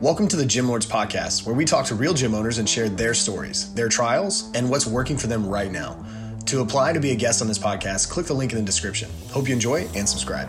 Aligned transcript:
Welcome 0.00 0.28
to 0.28 0.36
the 0.36 0.46
Gym 0.46 0.68
Lords 0.68 0.86
Podcast, 0.86 1.44
where 1.44 1.56
we 1.56 1.64
talk 1.64 1.84
to 1.86 1.96
real 1.96 2.14
gym 2.14 2.32
owners 2.32 2.58
and 2.58 2.68
share 2.68 2.88
their 2.88 3.14
stories, 3.14 3.74
their 3.74 3.88
trials, 3.88 4.48
and 4.54 4.70
what's 4.70 4.86
working 4.86 5.16
for 5.16 5.26
them 5.26 5.44
right 5.44 5.72
now. 5.72 6.00
To 6.46 6.60
apply 6.60 6.92
to 6.92 7.00
be 7.00 7.10
a 7.10 7.16
guest 7.16 7.42
on 7.42 7.48
this 7.48 7.58
podcast, 7.58 8.08
click 8.08 8.26
the 8.26 8.32
link 8.32 8.52
in 8.52 8.58
the 8.58 8.64
description. 8.64 9.10
Hope 9.32 9.48
you 9.48 9.54
enjoy 9.54 9.88
and 9.96 10.08
subscribe. 10.08 10.48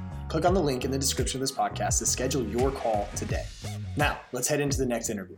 Click 0.31 0.45
on 0.45 0.53
the 0.53 0.61
link 0.61 0.85
in 0.85 0.91
the 0.91 0.97
description 0.97 1.39
of 1.39 1.41
this 1.41 1.51
podcast 1.51 1.97
to 1.97 2.05
schedule 2.05 2.41
your 2.43 2.71
call 2.71 3.09
today. 3.17 3.43
Now, 3.97 4.21
let's 4.31 4.47
head 4.47 4.61
into 4.61 4.77
the 4.77 4.85
next 4.85 5.09
interview. 5.09 5.35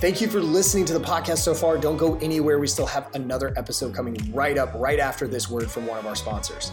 Thank 0.00 0.22
you 0.22 0.28
for 0.28 0.40
listening 0.40 0.86
to 0.86 0.94
the 0.94 1.04
podcast 1.04 1.40
so 1.40 1.52
far. 1.52 1.76
Don't 1.76 1.98
go 1.98 2.16
anywhere. 2.22 2.58
We 2.58 2.68
still 2.68 2.86
have 2.86 3.14
another 3.14 3.52
episode 3.58 3.94
coming 3.94 4.16
right 4.32 4.56
up, 4.56 4.72
right 4.74 4.98
after 4.98 5.28
this 5.28 5.50
word 5.50 5.70
from 5.70 5.86
one 5.86 5.98
of 5.98 6.06
our 6.06 6.16
sponsors. 6.16 6.72